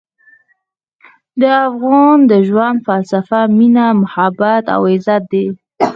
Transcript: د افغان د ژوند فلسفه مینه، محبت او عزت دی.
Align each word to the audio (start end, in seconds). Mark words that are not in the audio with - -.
د 1.41 1.43
افغان 1.69 2.17
د 2.31 2.33
ژوند 2.47 2.77
فلسفه 2.87 3.39
مینه، 3.57 3.85
محبت 4.01 4.63
او 4.75 4.81
عزت 4.93 5.23
دی. 5.33 5.45